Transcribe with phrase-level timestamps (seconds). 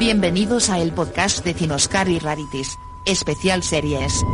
[0.00, 4.24] Bienvenidos a el podcast de Cinoscar y Rarities, especial series.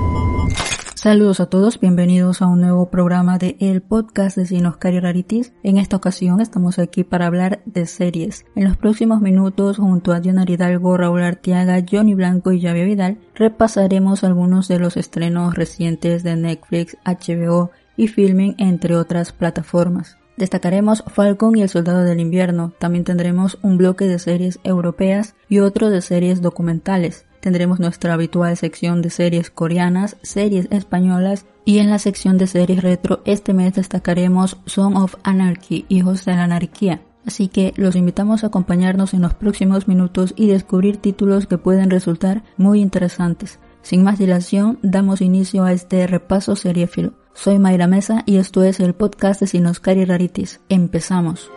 [0.95, 5.55] Saludos a todos, bienvenidos a un nuevo programa de el podcast de Cinoscar y Rarities.
[5.65, 8.47] En esta ocasión estamos aquí para hablar de series.
[8.55, 13.19] En los próximos minutos, junto a Diana Hidalgo, Raúl Artiaga, Johnny Blanco y Javier Vidal,
[13.34, 20.17] repasaremos algunos de los estrenos recientes de Netflix, HBO y Filming, entre otras plataformas.
[20.37, 22.73] Destacaremos Falcon y el Soldado del Invierno.
[22.79, 27.25] También tendremos un bloque de series europeas y otro de series documentales.
[27.41, 32.83] Tendremos nuestra habitual sección de series coreanas, series españolas y en la sección de series
[32.83, 37.03] retro este mes destacaremos Song of Anarchy, Hijos de la Anarquía.
[37.25, 41.91] Así que los invitamos a acompañarnos en los próximos minutos y descubrir títulos que pueden
[41.91, 43.59] resultar muy interesantes.
[43.83, 47.15] Sin más dilación, damos inicio a este repaso seriéfilo.
[47.37, 50.59] Soy Mayra Mesa y esto es el podcast de Sinoscar y Rarities.
[50.70, 51.51] Empezamos.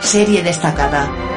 [0.00, 1.32] Serie destacada.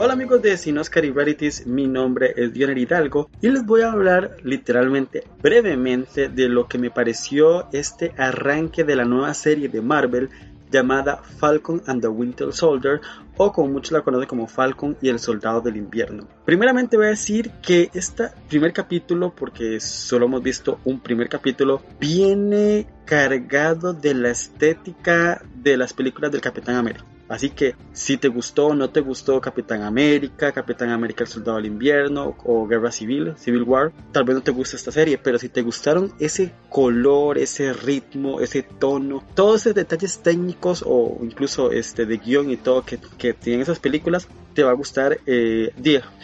[0.00, 3.92] Hola amigos de Sinoscar y Rarities, mi nombre es Dioner Hidalgo y les voy a
[3.92, 9.82] hablar literalmente brevemente de lo que me pareció este arranque de la nueva serie de
[9.82, 10.30] Marvel
[10.70, 13.00] llamada Falcon and the Winter Soldier
[13.36, 16.26] o como muchos la conocen como Falcon y el Soldado del Invierno.
[16.44, 21.82] Primeramente voy a decir que este primer capítulo, porque solo hemos visto un primer capítulo,
[22.00, 27.04] viene cargado de la estética de las películas del Capitán América.
[27.28, 31.58] Así que si te gustó o no te gustó Capitán América, Capitán América el Soldado
[31.58, 35.38] del Invierno o Guerra Civil, Civil War, tal vez no te guste esta serie, pero
[35.38, 41.70] si te gustaron ese color, ese ritmo, ese tono, todos esos detalles técnicos o incluso
[41.70, 45.70] este de guion y todo que, que tienen esas películas, te va a gustar eh,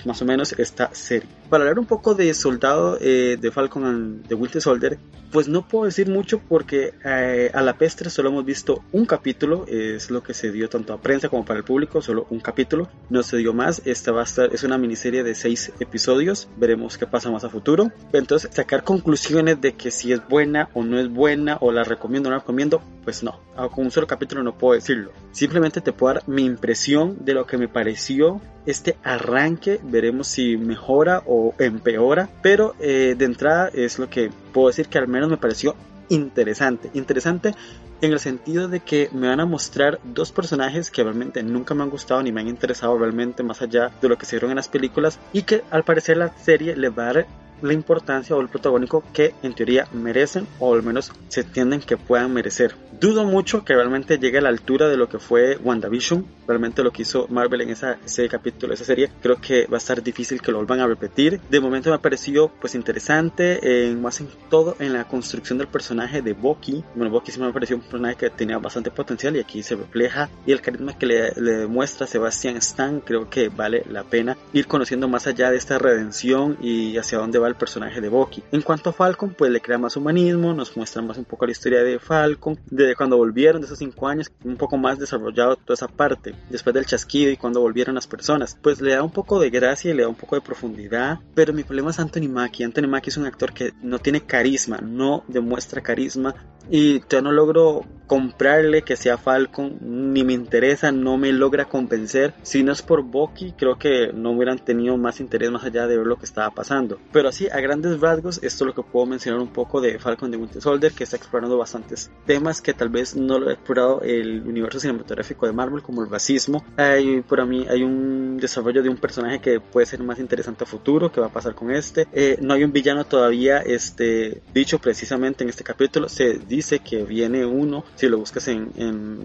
[0.05, 1.29] más o menos esta serie.
[1.49, 4.99] Para hablar un poco de Soldado eh, de Falcon and the Winter Soldier,
[5.31, 9.67] pues no puedo decir mucho porque eh, a la pestre solo hemos visto un capítulo,
[9.69, 12.89] es lo que se dio tanto a prensa como para el público, solo un capítulo,
[13.09, 16.99] no se dio más, esta va a estar, es una miniserie de seis episodios, veremos
[16.99, 20.99] qué pasa más a futuro, entonces sacar conclusiones de que si es buena o no
[20.99, 23.41] es buena o la recomiendo o no la recomiendo, pues no,
[23.73, 27.47] con un solo capítulo no puedo decirlo, simplemente te puedo dar mi impresión de lo
[27.47, 28.24] que me pareció
[28.67, 34.69] este arranque, veremos si mejora o empeora, pero eh, de entrada es lo que puedo
[34.69, 35.77] decir que al menos me pareció
[36.09, 37.55] interesante, interesante
[38.01, 41.83] en el sentido de que me van a mostrar dos personajes que realmente nunca me
[41.83, 44.57] han gustado ni me han interesado realmente más allá de lo que se vieron en
[44.57, 47.27] las películas y que al parecer la serie le va a dar
[47.65, 51.97] la importancia o el protagónico que en teoría merecen o al menos se entienden que
[51.97, 52.75] puedan merecer.
[53.01, 56.93] Dudo mucho que realmente llegue a la altura de lo que fue WandaVision, realmente lo
[56.93, 60.41] que hizo Marvel en esa, ese capítulo, esa serie, creo que va a estar difícil
[60.41, 61.41] que lo vuelvan a repetir.
[61.51, 65.69] De momento me ha parecido pues interesante, en, más en todo en la construcción del
[65.69, 66.85] personaje de Bucky.
[66.95, 70.29] Bueno, Bucky sí me pareció un personaje que tenía bastante potencial y aquí se refleja
[70.47, 74.67] y el carisma que le, le demuestra Sebastian Stan creo que vale la pena ir
[74.67, 78.43] conociendo más allá de esta redención y hacia dónde va el personaje de Bucky.
[78.53, 81.53] En cuanto a Falcon, pues le crea más humanismo, nos muestra más un poco la
[81.53, 85.75] historia de Falcon, de cuando volvieron de esos cinco años, un poco más desarrollado toda
[85.75, 89.39] esa parte, después del chasquido y cuando volvieron las personas, pues le da un poco
[89.39, 92.65] de gracia y le da un poco de profundidad, pero mi problema es Anthony Mackie.
[92.65, 96.35] Anthony Mackie es un actor que no tiene carisma, no demuestra carisma
[96.71, 102.35] y yo no logro comprarle que sea Falcon, ni me interesa, no me logra convencer.
[102.43, 105.97] Si no es por Bucky, creo que no hubieran tenido más interés más allá de
[105.97, 106.99] ver lo que estaba pasando.
[107.13, 110.31] Pero así, a grandes rasgos, esto es lo que puedo mencionar un poco de Falcon
[110.31, 114.01] de Winter Soldier, que está explorando bastantes temas que tal vez no lo ha explorado
[114.03, 116.65] el universo cinematográfico de Marvel, como el racismo.
[116.77, 120.67] Hay, por mí, hay un desarrollo de un personaje que puede ser más interesante a
[120.67, 122.07] futuro, que va a pasar con este.
[122.13, 127.05] Eh, no hay un villano todavía, este, dicho precisamente en este capítulo, se dice que
[127.05, 129.25] viene uno, si lo buscas en, en,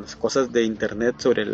[0.00, 1.44] las cosas de internet sobre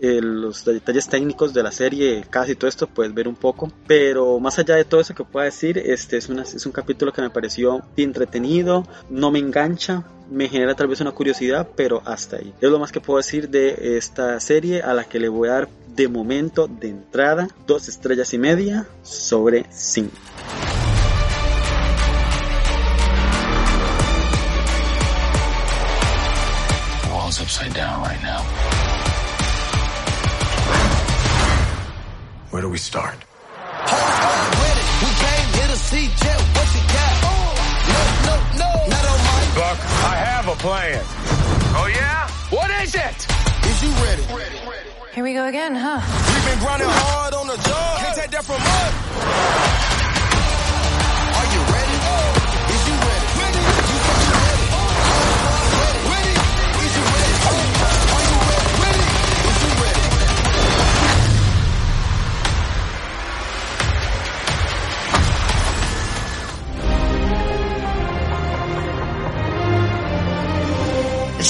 [0.00, 3.70] los detalles técnicos de la serie, casi todo esto, puedes ver un poco.
[3.86, 7.12] Pero más allá de todo eso que pueda decir, este es, una, es un capítulo
[7.12, 12.36] que me pareció entretenido, no me engancha, me genera tal vez una curiosidad, pero hasta
[12.36, 12.52] ahí.
[12.60, 15.52] Es lo más que puedo decir de esta serie a la que le voy a
[15.52, 20.16] dar de momento de entrada dos estrellas y media sobre cinco.
[27.46, 28.42] upside down right now.
[32.50, 33.18] Where do we start?
[39.56, 41.02] Buck, I have a plan.
[41.74, 42.28] Oh yeah?
[42.50, 43.26] What is it?
[43.66, 44.22] Is you ready?
[45.14, 46.00] Here we go again, huh?
[46.34, 47.98] We've been grinding hard on the job.
[47.98, 49.85] Can't take that from us.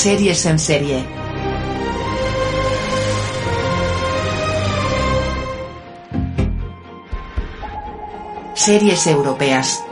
[0.06, 1.04] Series en serie.
[8.54, 9.84] Series europeas.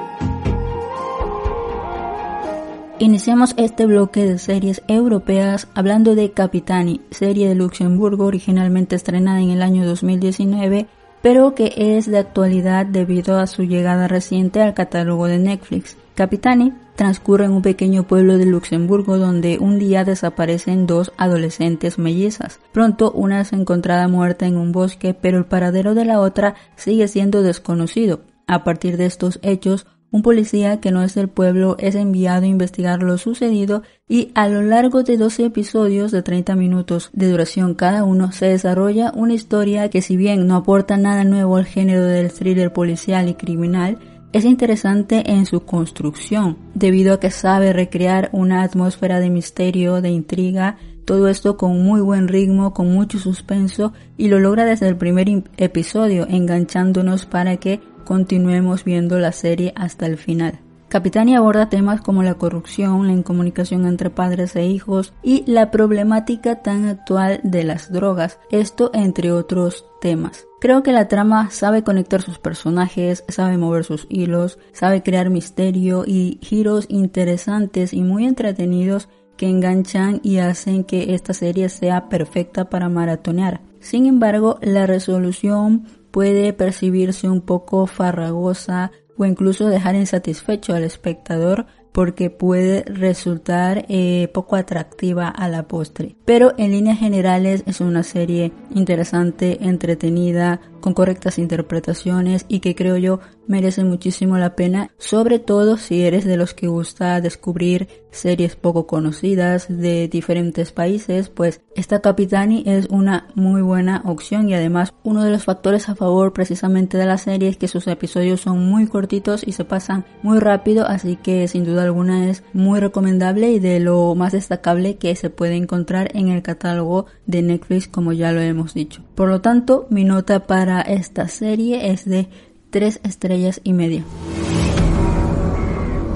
[3.01, 9.51] Iniciamos este bloque de series europeas hablando de Capitani, serie de Luxemburgo originalmente estrenada en
[9.51, 10.87] el año 2019,
[11.23, 15.97] pero que es de actualidad debido a su llegada reciente al catálogo de Netflix.
[16.15, 22.61] Capitani transcurre en un pequeño pueblo de Luxemburgo donde un día desaparecen dos adolescentes mellizas.
[22.73, 27.09] Pronto una es encontrada muerta en un bosque, pero el paradero de la otra sigue
[27.09, 28.21] siendo desconocido.
[28.47, 32.47] A partir de estos hechos, un policía que no es del pueblo es enviado a
[32.47, 37.75] investigar lo sucedido y a lo largo de 12 episodios de 30 minutos de duración
[37.75, 42.05] cada uno se desarrolla una historia que si bien no aporta nada nuevo al género
[42.05, 43.99] del thriller policial y criminal,
[44.35, 50.11] es interesante en su construcción, debido a que sabe recrear una atmósfera de misterio, de
[50.11, 54.97] intriga, todo esto con muy buen ritmo, con mucho suspenso y lo logra desde el
[54.97, 60.64] primer episodio, enganchándonos para que continuemos viendo la serie hasta el final.
[60.95, 66.63] Capitani aborda temas como la corrupción, la incomunicación entre padres e hijos y la problemática
[66.63, 70.47] tan actual de las drogas, esto entre otros temas.
[70.61, 76.05] Creo que la trama sabe conectar sus personajes, sabe mover sus hilos, sabe crear misterio
[76.07, 82.71] y giros interesantes y muy entretenidos que enganchan y hacen que esta serie sea perfecta
[82.71, 83.63] para maratonear.
[83.81, 91.67] Sin embargo, la resolución puede percibirse un poco farragosa o incluso dejar insatisfecho al espectador
[91.95, 96.17] porque puede resultar eh, poco atractiva a la postre.
[96.25, 102.97] Pero en líneas generales es una serie interesante, entretenida, con correctas interpretaciones y que creo
[102.97, 108.57] yo merece muchísimo la pena, sobre todo si eres de los que gusta descubrir series
[108.57, 114.95] poco conocidas de diferentes países, pues esta Capitani es una muy buena opción y además
[115.03, 118.65] uno de los factores a favor precisamente de la serie es que sus episodios son
[118.69, 123.51] muy cortitos y se pasan muy rápido, así que sin duda alguna es muy recomendable
[123.51, 128.13] y de lo más destacable que se puede encontrar en el catálogo de Netflix como
[128.13, 129.03] ya lo hemos dicho.
[129.15, 132.29] Por lo tanto, mi nota para esta serie es de
[132.75, 134.03] tres estrellas y media.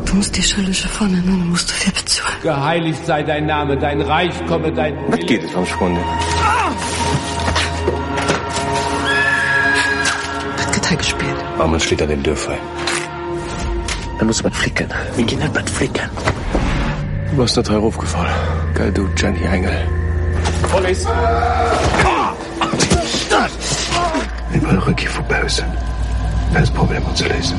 [0.06, 1.30] Du musst die Schillische vorne, ne?
[1.42, 2.40] Du musst viel bezahlen.
[2.42, 4.96] Geheiligt sei dein Name, dein Reich komme, dein.
[5.08, 6.00] Was geht es am Schwunde?
[6.42, 6.72] Ah!
[10.58, 11.36] Hat Geteil gespielt.
[11.54, 12.58] Oh, Warum steht er den Dörfer?
[14.18, 14.88] Er muss was flicken.
[15.14, 16.08] Wir gehen nicht was flicken.
[17.36, 18.34] Du hast da drei aufgefallen.
[18.74, 19.78] Geil, du, Gianni Engel.
[20.72, 21.06] Police!
[21.06, 21.12] Ah!
[22.04, 22.34] Ah!
[22.60, 22.66] Ah!
[23.30, 23.36] Ah!
[23.36, 23.46] Ah!
[23.94, 24.26] Ah!
[25.40, 25.62] Ah!
[25.62, 25.97] Ah!
[26.56, 27.58] Om te lezen.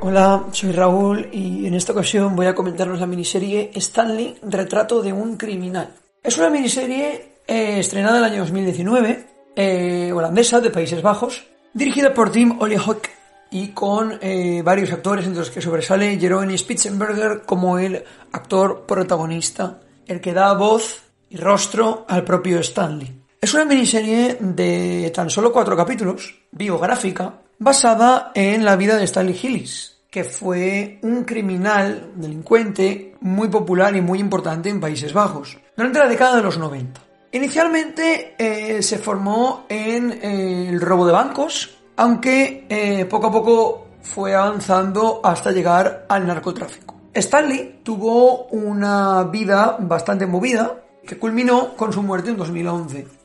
[0.00, 5.12] Hola, soy Raúl y en esta ocasión voy a comentaros la miniserie Stanley, Retrato de
[5.12, 5.90] un criminal.
[6.22, 9.26] Es una miniserie eh, estrenada en el año 2019,
[9.56, 13.08] eh, holandesa, de Países Bajos, dirigida por Tim Oliehoek
[13.50, 19.80] y con eh, varios actores, entre los que sobresale Jeroen Spitzenberger como el actor protagonista,
[20.06, 23.27] el que da voz y rostro al propio Stanley.
[23.40, 29.38] Es una miniserie de tan solo cuatro capítulos, biográfica, basada en la vida de Stanley
[29.40, 36.00] Hillis, que fue un criminal, delincuente, muy popular y muy importante en Países Bajos, durante
[36.00, 37.00] la década de los 90.
[37.30, 43.88] Inicialmente eh, se formó en eh, el robo de bancos, aunque eh, poco a poco
[44.02, 46.96] fue avanzando hasta llegar al narcotráfico.
[47.14, 53.17] Stanley tuvo una vida bastante movida que culminó con su muerte en 2011.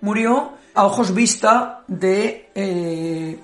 [0.00, 3.38] Murió a ojos vista de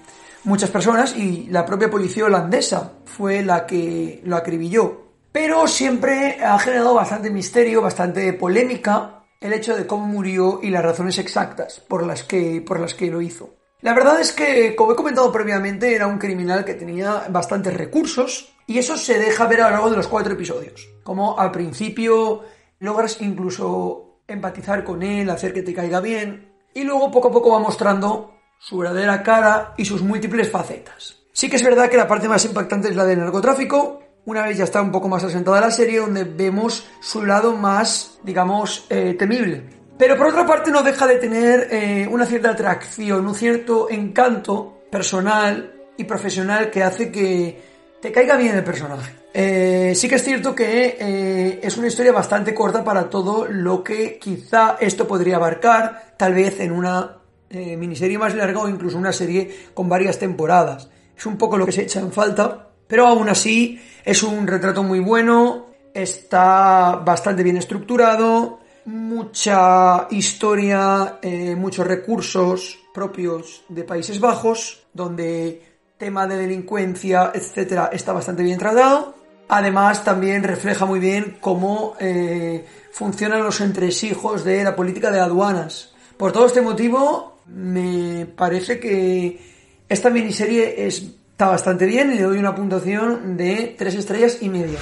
[0.44, 5.02] muchas personas y la propia policía holandesa fue la que lo acribilló.
[5.32, 10.84] Pero siempre ha generado bastante misterio, bastante polémica el hecho de cómo murió y las
[10.84, 13.50] razones exactas por las que, por las que lo hizo.
[13.82, 18.54] La verdad es que, como he comentado previamente, era un criminal que tenía bastantes recursos
[18.66, 20.88] y eso se deja ver a lo largo de los cuatro episodios.
[21.02, 22.44] Como al principio
[22.78, 27.50] logras incluso empatizar con él, hacer que te caiga bien y luego poco a poco
[27.50, 31.16] va mostrando su verdadera cara y sus múltiples facetas.
[31.32, 34.56] Sí que es verdad que la parte más impactante es la del narcotráfico, una vez
[34.56, 39.14] ya está un poco más asentada la serie, donde vemos su lado más, digamos, eh,
[39.18, 39.64] temible.
[39.98, 44.82] Pero por otra parte no deja de tener eh, una cierta atracción, un cierto encanto
[44.90, 47.62] personal y profesional que hace que
[48.00, 49.23] te caiga bien el personaje.
[49.36, 53.82] Eh, sí que es cierto que eh, es una historia bastante corta para todo lo
[53.82, 57.18] que quizá esto podría abarcar, tal vez en una
[57.50, 60.88] eh, miniserie más larga o incluso una serie con varias temporadas.
[61.18, 64.84] Es un poco lo que se echa en falta, pero aún así es un retrato
[64.84, 71.18] muy bueno, está bastante bien estructurado, mucha historia,
[71.56, 75.62] muchos recursos propios de Países Bajos, donde
[75.98, 79.23] tema de delincuencia, etcétera, está bastante bien tratado.
[79.48, 85.92] Además, también refleja muy bien cómo eh, funcionan los entresijos de la política de aduanas.
[86.16, 89.40] Por todo este motivo, me parece que
[89.88, 94.78] esta miniserie está bastante bien y le doy una puntuación de tres estrellas y media.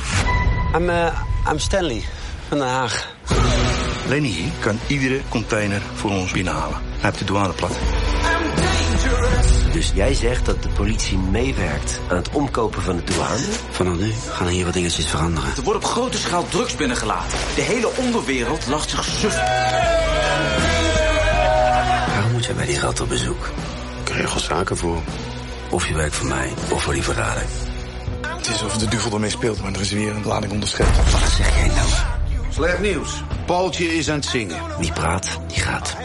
[0.75, 1.11] I'm, uh,
[1.47, 2.03] I'm Stanley
[2.51, 2.93] van Den Haag.
[4.09, 6.77] Lenny kan iedere container voor ons binnenhalen.
[6.77, 7.79] Hij heeft de douane plat.
[9.73, 13.45] Dus jij zegt dat de politie meewerkt aan het omkopen van de douane?
[13.71, 15.51] Vanaf nu gaan er hier wat dingetjes veranderen.
[15.57, 17.39] Er wordt op grote schaal drugs binnengelaten.
[17.55, 19.35] De hele onderwereld lacht zich suf.
[22.07, 23.51] Waarom moet jij bij die rat op bezoek?
[24.05, 25.05] Ik regel zaken voor hem.
[25.71, 27.45] Of je werkt voor mij, of voor die verrader.
[28.27, 30.97] Het is alsof de duivel ermee speelt, maar er is weer een lading onderschept.
[30.97, 31.89] Wat zeg jij nou?
[32.51, 33.23] Slecht nieuws.
[33.47, 34.61] Paultje is aan het zingen.
[34.79, 35.97] Wie praat, die gaat.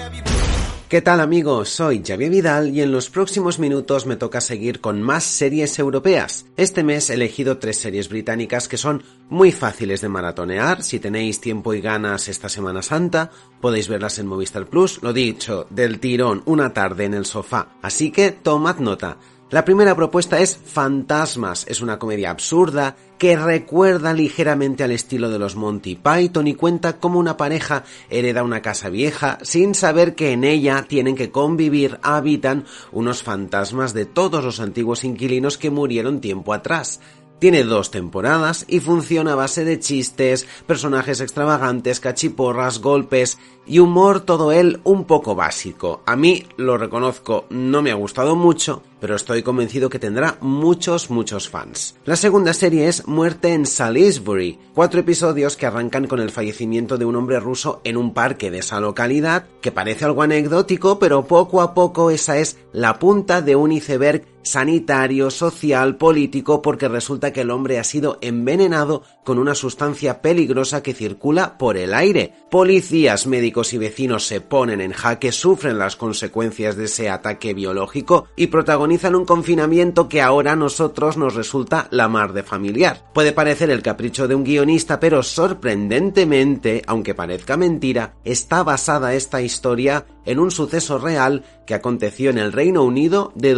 [0.89, 1.67] ¿Qué tal amigos?
[1.67, 6.45] Soy Xavier Vidal y en los próximos minutos me toca seguir con más series europeas.
[6.55, 10.81] Este mes he elegido tres series británicas que son muy fáciles de maratonear.
[10.83, 15.67] Si tenéis tiempo y ganas esta Semana Santa, podéis verlas en Movistar Plus, lo dicho,
[15.69, 17.73] del tirón, una tarde en el sofá.
[17.81, 19.17] Así que tomad nota.
[19.49, 21.65] La primera propuesta es Fantasmas.
[21.69, 26.99] Es una comedia absurda que recuerda ligeramente al estilo de los Monty Python y cuenta
[26.99, 31.97] cómo una pareja hereda una casa vieja sin saber que en ella tienen que convivir,
[32.03, 36.99] habitan unos fantasmas de todos los antiguos inquilinos que murieron tiempo atrás.
[37.39, 44.21] Tiene dos temporadas y funciona a base de chistes, personajes extravagantes, cachiporras, golpes y humor,
[44.21, 46.01] todo él un poco básico.
[46.07, 51.11] A mí, lo reconozco, no me ha gustado mucho, pero estoy convencido que tendrá muchos,
[51.11, 51.95] muchos fans.
[52.05, 57.05] La segunda serie es Muerte en Salisbury, cuatro episodios que arrancan con el fallecimiento de
[57.05, 61.61] un hombre ruso en un parque de esa localidad, que parece algo anecdótico, pero poco
[61.61, 67.41] a poco esa es la punta de un iceberg sanitario, social, político, porque resulta que
[67.41, 72.33] el hombre ha sido envenenado con una sustancia peligrosa que circula por el aire.
[72.49, 78.27] Policías, médicos y vecinos se ponen en jaque, sufren las consecuencias de ese ataque biológico
[78.35, 83.03] y protagonizan un confinamiento que ahora a nosotros nos resulta la mar de familiar.
[83.13, 89.41] Puede parecer el capricho de un guionista, pero sorprendentemente, aunque parezca mentira, está basada esta
[89.41, 93.53] historia en un suceso real que aconteció en el Reino Unido de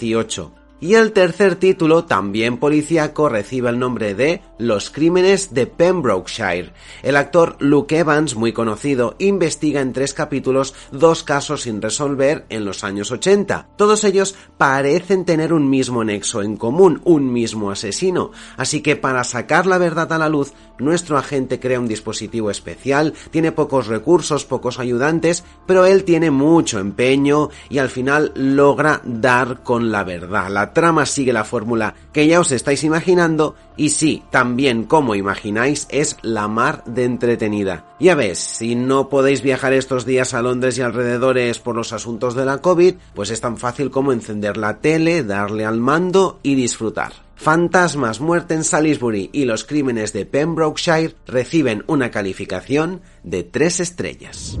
[0.00, 0.59] 2018.
[0.82, 6.72] Y el tercer título, también policíaco, recibe el nombre de Los crímenes de Pembrokeshire.
[7.02, 12.64] El actor Luke Evans, muy conocido, investiga en tres capítulos dos casos sin resolver en
[12.64, 13.68] los años 80.
[13.76, 18.30] Todos ellos parecen tener un mismo nexo en común, un mismo asesino.
[18.56, 23.12] Así que para sacar la verdad a la luz, nuestro agente crea un dispositivo especial,
[23.30, 29.62] tiene pocos recursos, pocos ayudantes, pero él tiene mucho empeño y al final logra dar
[29.62, 30.69] con la verdad.
[30.70, 35.88] La trama sigue la fórmula que ya os estáis imaginando y sí, también como imagináis
[35.90, 37.86] es la mar de entretenida.
[37.98, 42.36] Ya ves, si no podéis viajar estos días a Londres y alrededores por los asuntos
[42.36, 46.54] de la COVID, pues es tan fácil como encender la tele, darle al mando y
[46.54, 47.14] disfrutar.
[47.34, 54.56] Fantasmas, muerte en Salisbury y los crímenes de Pembrokeshire reciben una calificación de 3 estrellas.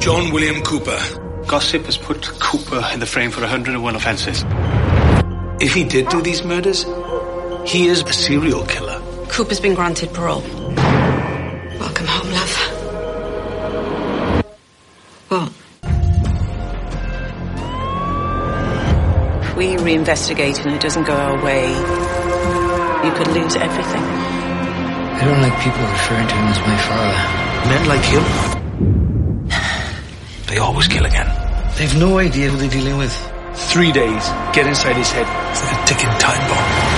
[0.00, 1.00] John William Cooper.
[1.48, 4.46] Gossip has put Cooper in the frame for 101 offences.
[5.62, 6.82] If he did do these murders,
[7.64, 9.00] he is a serial killer.
[9.28, 10.42] Cooper's been granted parole.
[11.78, 12.56] Welcome home, love.
[15.28, 15.52] What?
[19.56, 21.68] we reinvestigate and it doesn't go our way,
[23.06, 24.02] you could lose everything.
[24.02, 27.18] I don't like people referring to him as my father.
[27.70, 28.24] Men like him,
[30.48, 31.28] they always kill again.
[31.78, 33.31] They've no idea who they're dealing with.
[33.54, 34.32] Three days.
[34.54, 35.26] Get inside his head.
[35.50, 36.92] It's like a ticking time bomb.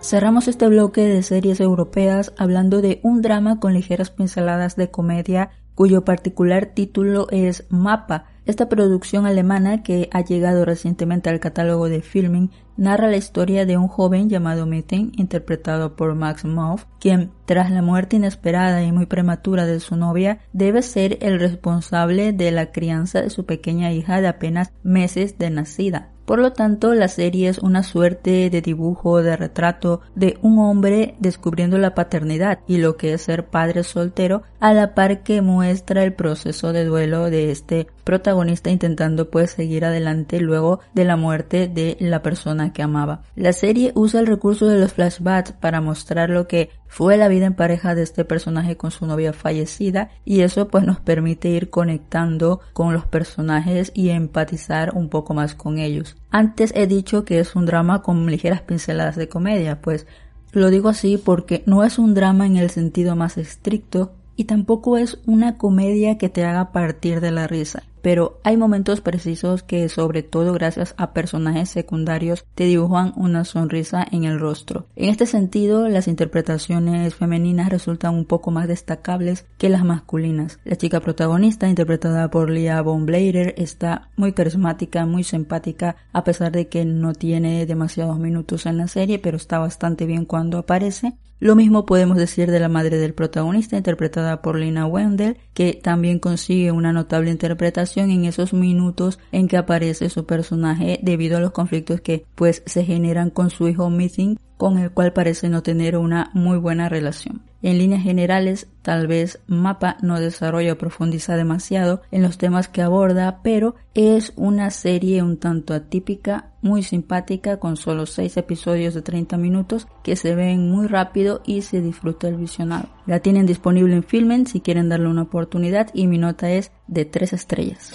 [0.00, 5.50] Cerramos este bloque de series europeas hablando de un drama con ligeras pinceladas de comedia
[5.74, 8.26] cuyo particular título es Mapa.
[8.46, 13.76] Esta producción alemana que ha llegado recientemente al catálogo de filming narra la historia de
[13.76, 19.06] un joven llamado Mitten, interpretado por Max Moff, quien, tras la muerte inesperada y muy
[19.06, 24.20] prematura de su novia, debe ser el responsable de la crianza de su pequeña hija
[24.20, 26.13] de apenas meses de nacida.
[26.24, 31.16] Por lo tanto, la serie es una suerte de dibujo, de retrato de un hombre
[31.18, 36.02] descubriendo la paternidad y lo que es ser padre soltero, a la par que muestra
[36.02, 41.68] el proceso de duelo de este protagonista intentando pues seguir adelante luego de la muerte
[41.68, 43.22] de la persona que amaba.
[43.36, 47.46] La serie usa el recurso de los flashbacks para mostrar lo que fue la vida
[47.46, 51.68] en pareja de este personaje con su novia fallecida y eso pues nos permite ir
[51.68, 56.16] conectando con los personajes y empatizar un poco más con ellos.
[56.30, 60.06] Antes he dicho que es un drama con ligeras pinceladas de comedia, pues
[60.52, 64.96] lo digo así porque no es un drama en el sentido más estricto y tampoco
[64.96, 69.88] es una comedia que te haga partir de la risa pero hay momentos precisos que,
[69.88, 74.84] sobre todo gracias a personajes secundarios, te dibujan una sonrisa en el rostro.
[74.94, 80.58] En este sentido, las interpretaciones femeninas resultan un poco más destacables que las masculinas.
[80.64, 86.52] La chica protagonista, interpretada por Leah Von Blader, está muy carismática, muy simpática, a pesar
[86.52, 91.14] de que no tiene demasiados minutos en la serie, pero está bastante bien cuando aparece.
[91.40, 96.18] Lo mismo podemos decir de la madre del protagonista, interpretada por Lina Wendell, que también
[96.18, 101.50] consigue una notable interpretación en esos minutos en que aparece su personaje debido a los
[101.50, 105.96] conflictos que pues se generan con su hijo Missing, con el cual parece no tener
[105.96, 107.42] una muy buena relación.
[107.64, 112.82] En líneas generales, tal vez Mapa no desarrolla o profundiza demasiado en los temas que
[112.82, 119.00] aborda, pero es una serie un tanto atípica, muy simpática, con solo 6 episodios de
[119.00, 122.90] 30 minutos que se ven muy rápido y se disfruta el visionado.
[123.06, 127.06] La tienen disponible en Filmen si quieren darle una oportunidad y mi nota es de
[127.06, 127.92] 3 estrellas.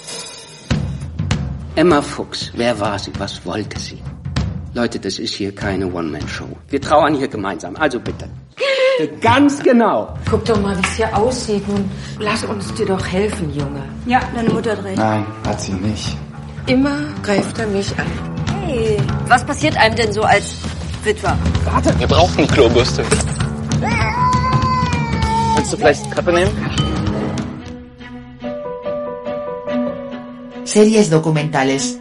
[1.76, 4.02] Emma Fuchs, wer war sie, was wollte sie?
[4.74, 6.48] Leute, das ist hier keine One-Man-Show.
[6.70, 8.28] Wir trauern hier gemeinsam, also bitte.
[9.22, 10.14] Ganz genau.
[10.30, 11.66] Guck doch mal, wie es hier aussieht.
[11.70, 13.84] Nun, lass uns dir doch helfen, Junge.
[14.06, 14.98] Ja, deine Mutter hat recht.
[14.98, 16.18] Nein, hat sie nicht.
[16.68, 18.06] Immer greift er mich an.
[18.66, 20.56] Hey, was passiert einem denn so als
[21.04, 21.38] Witwer?
[21.64, 23.06] Warte, wir brauchen eine Klobürste.
[25.56, 26.52] Willst du vielleicht Treppe nehmen?
[30.66, 31.98] Series documentales.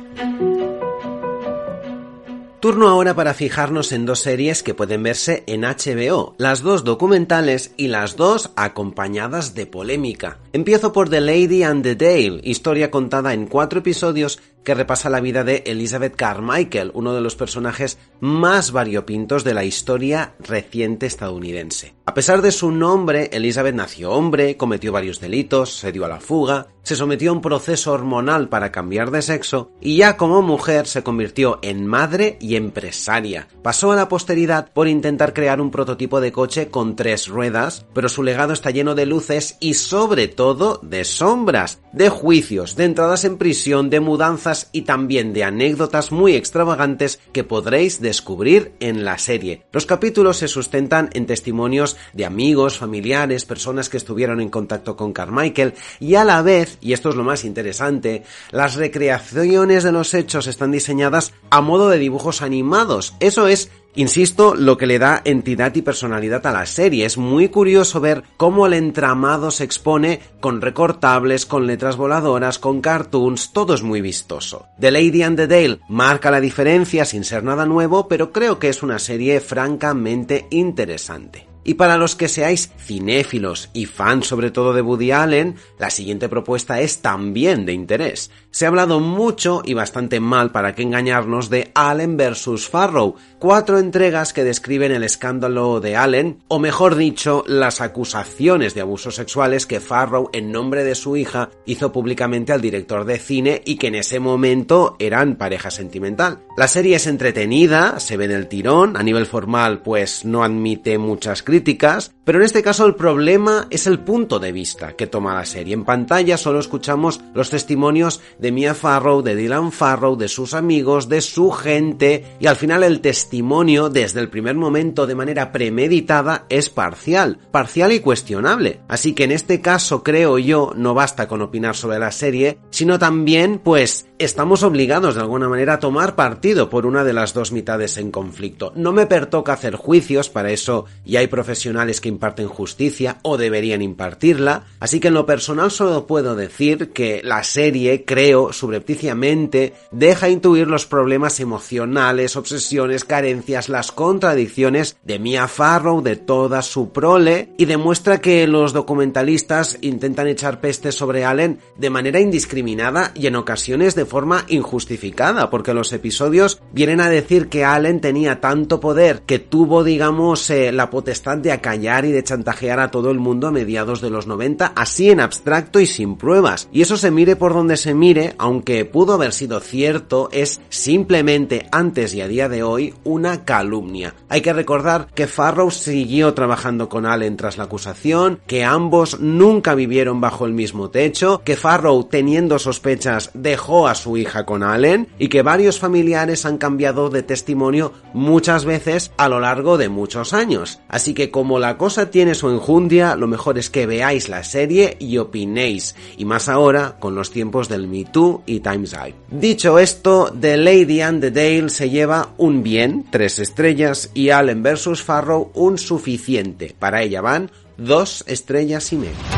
[2.60, 7.72] Turno ahora para fijarnos en dos series que pueden verse en HBO, las dos documentales
[7.76, 10.38] y las dos acompañadas de polémica.
[10.52, 15.20] Empiezo por The Lady and the Dale, historia contada en cuatro episodios que repasa la
[15.20, 21.94] vida de Elizabeth Carmichael, uno de los personajes más variopintos de la historia reciente estadounidense.
[22.06, 26.20] A pesar de su nombre, Elizabeth nació hombre, cometió varios delitos, se dio a la
[26.20, 30.86] fuga, se sometió a un proceso hormonal para cambiar de sexo y ya como mujer
[30.86, 33.46] se convirtió en madre y empresaria.
[33.62, 38.08] Pasó a la posteridad por intentar crear un prototipo de coche con tres ruedas, pero
[38.08, 43.26] su legado está lleno de luces y sobre todo de sombras, de juicios, de entradas
[43.26, 49.18] en prisión, de mudanzas y también de anécdotas muy extravagantes que podréis descubrir en la
[49.18, 49.62] serie.
[49.72, 55.12] Los capítulos se sustentan en testimonios de amigos, familiares, personas que estuvieron en contacto con
[55.12, 60.14] Carmichael y a la vez, y esto es lo más interesante, las recreaciones de los
[60.14, 63.14] hechos están diseñadas a modo de dibujos animados.
[63.20, 67.04] Eso es Insisto, lo que le da entidad y personalidad a la serie.
[67.04, 72.80] Es muy curioso ver cómo el entramado se expone con recortables, con letras voladoras, con
[72.80, 74.66] cartoons, todo es muy vistoso.
[74.78, 78.68] The Lady and the Dale marca la diferencia sin ser nada nuevo, pero creo que
[78.68, 81.48] es una serie francamente interesante.
[81.68, 86.26] Y para los que seáis cinéfilos y fans sobre todo de Woody Allen, la siguiente
[86.26, 88.30] propuesta es también de interés.
[88.50, 92.66] Se ha hablado mucho y bastante mal para que engañarnos de Allen vs.
[92.70, 98.80] Farrow, cuatro entregas que describen el escándalo de Allen, o mejor dicho, las acusaciones de
[98.80, 103.62] abusos sexuales que Farrow en nombre de su hija hizo públicamente al director de cine
[103.64, 106.40] y que en ese momento eran pareja sentimental.
[106.56, 111.42] La serie es entretenida, se ve del tirón, a nivel formal pues no admite muchas
[111.42, 115.46] críticas, Pero en este caso el problema es el punto de vista que toma la
[115.46, 115.72] serie.
[115.72, 121.08] En pantalla solo escuchamos los testimonios de Mia Farrow, de Dylan Farrow, de sus amigos,
[121.08, 126.44] de su gente y al final el testimonio desde el primer momento de manera premeditada
[126.50, 128.80] es parcial, parcial y cuestionable.
[128.88, 132.98] Así que en este caso creo yo no basta con opinar sobre la serie, sino
[132.98, 137.52] también pues estamos obligados de alguna manera a tomar partido por una de las dos
[137.52, 138.72] mitades en conflicto.
[138.76, 143.80] No me pertoca hacer juicios, para eso ya hay profesionales que imparten justicia o deberían
[143.80, 150.28] impartirla, así que en lo personal solo puedo decir que la serie, creo, subrepticiamente, deja
[150.28, 157.50] intuir los problemas emocionales, obsesiones, carencias, las contradicciones de Mia Farrow, de toda su prole,
[157.56, 163.36] y demuestra que los documentalistas intentan echar peste sobre Allen de manera indiscriminada y en
[163.36, 169.22] ocasiones de forma injustificada, porque los episodios vienen a decir que Allen tenía tanto poder
[169.22, 173.52] que tuvo, digamos, eh, la potestad de acallar de chantajear a todo el mundo a
[173.52, 176.68] mediados de los 90, así en abstracto y sin pruebas.
[176.72, 181.66] Y eso se mire por donde se mire, aunque pudo haber sido cierto, es simplemente
[181.72, 184.14] antes y a día de hoy una calumnia.
[184.28, 189.74] Hay que recordar que Farrow siguió trabajando con Allen tras la acusación, que ambos nunca
[189.74, 195.08] vivieron bajo el mismo techo, que Farrow teniendo sospechas dejó a su hija con Allen
[195.18, 200.32] y que varios familiares han cambiado de testimonio muchas veces a lo largo de muchos
[200.32, 200.80] años.
[200.88, 204.96] Así que como la cosa tiene su enjundia, lo mejor es que veáis la serie
[205.00, 209.14] y opinéis, y más ahora con los tiempos del Me Too y Time's Up.
[209.32, 214.62] Dicho esto, The Lady and the Dale se lleva un bien, tres estrellas, y Allen
[214.62, 215.02] vs.
[215.02, 216.72] Farrow un suficiente.
[216.78, 219.37] Para ella van dos estrellas y media.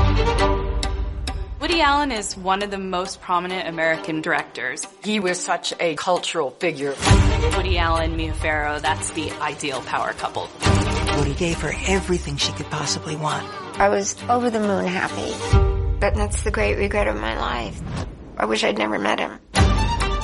[1.71, 4.85] Woody Allen is one of the most prominent American directors.
[5.05, 6.97] He was such a cultural figure.
[7.57, 10.49] Woody Allen, Mia Farrow, that's the ideal power couple.
[11.17, 13.47] Woody gave her everything she could possibly want.
[13.79, 15.33] I was over the moon happy.
[16.01, 17.81] But that's the great regret of my life.
[18.37, 19.39] I wish I'd never met him.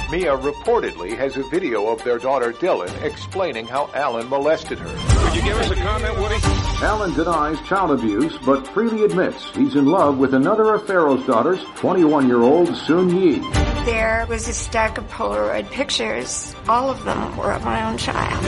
[0.08, 5.24] Mia reportedly has a video of their daughter Dylan explaining how Alan molested her.
[5.24, 6.36] Could you give us a comment, Woody?
[6.80, 11.58] Alan denies child abuse, but freely admits he's in love with another of Pharaoh's daughters,
[11.74, 13.40] 21-year-old Sun Yi.
[13.84, 16.54] There was a stack of Polaroid pictures.
[16.68, 18.44] All of them were of my own child.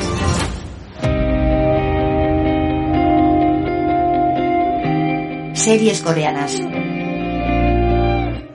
[5.56, 6.77] Series coreanas.